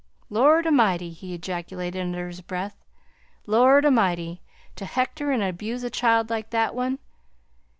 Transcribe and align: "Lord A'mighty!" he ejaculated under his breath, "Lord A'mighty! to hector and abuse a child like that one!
"Lord 0.31 0.65
A'mighty!" 0.65 1.11
he 1.11 1.35
ejaculated 1.35 2.01
under 2.01 2.25
his 2.27 2.41
breath, 2.41 2.83
"Lord 3.45 3.85
A'mighty! 3.85 4.41
to 4.75 4.85
hector 4.85 5.29
and 5.29 5.43
abuse 5.43 5.83
a 5.83 5.91
child 5.91 6.31
like 6.31 6.49
that 6.49 6.73
one! 6.73 6.97